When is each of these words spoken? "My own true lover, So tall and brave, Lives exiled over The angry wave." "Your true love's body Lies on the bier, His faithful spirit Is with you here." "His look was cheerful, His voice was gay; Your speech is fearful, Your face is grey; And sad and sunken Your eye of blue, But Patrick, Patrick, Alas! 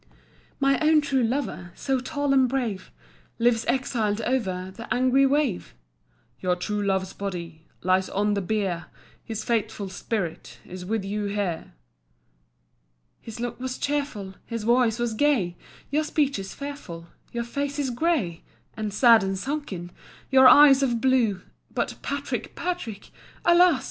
"My 0.59 0.79
own 0.79 0.99
true 1.01 1.21
lover, 1.21 1.71
So 1.75 1.99
tall 1.99 2.33
and 2.33 2.49
brave, 2.49 2.89
Lives 3.37 3.65
exiled 3.67 4.19
over 4.21 4.71
The 4.75 4.91
angry 4.91 5.27
wave." 5.27 5.75
"Your 6.39 6.55
true 6.55 6.81
love's 6.81 7.13
body 7.13 7.67
Lies 7.83 8.09
on 8.09 8.33
the 8.33 8.41
bier, 8.41 8.85
His 9.23 9.43
faithful 9.43 9.89
spirit 9.89 10.57
Is 10.65 10.83
with 10.87 11.05
you 11.05 11.25
here." 11.25 11.73
"His 13.19 13.39
look 13.39 13.59
was 13.59 13.77
cheerful, 13.77 14.33
His 14.43 14.63
voice 14.63 14.97
was 14.97 15.13
gay; 15.13 15.55
Your 15.91 16.03
speech 16.03 16.39
is 16.39 16.55
fearful, 16.55 17.05
Your 17.31 17.43
face 17.43 17.77
is 17.77 17.91
grey; 17.91 18.41
And 18.75 18.91
sad 18.91 19.23
and 19.23 19.37
sunken 19.37 19.91
Your 20.31 20.47
eye 20.47 20.69
of 20.81 20.99
blue, 20.99 21.43
But 21.69 21.97
Patrick, 22.01 22.55
Patrick, 22.55 23.11
Alas! 23.45 23.79